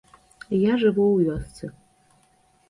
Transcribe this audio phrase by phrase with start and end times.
[0.71, 1.71] Я жыву ў вёсцы.